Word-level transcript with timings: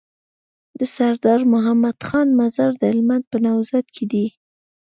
دسردار 0.79 1.41
مدد 1.51 1.99
خان 2.07 2.27
مزار 2.39 2.71
د 2.77 2.81
هلمند 2.91 3.23
په 3.31 3.37
نوزاد 3.45 3.85
کی 3.95 4.05
دی 4.11 4.25